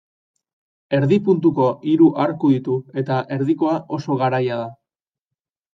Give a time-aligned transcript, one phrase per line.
[0.99, 4.71] Erdi puntuko hiru arku ditu eta erdikoa oso garaia da.